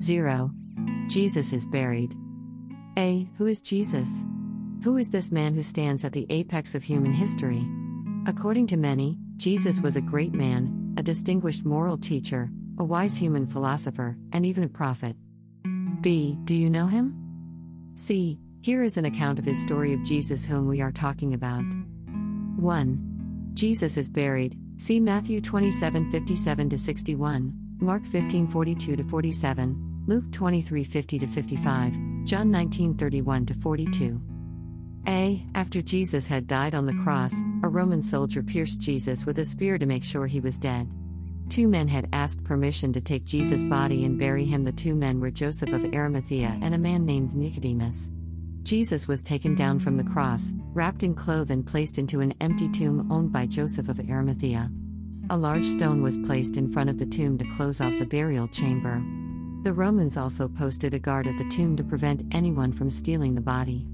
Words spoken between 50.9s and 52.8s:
in cloth, and placed into an empty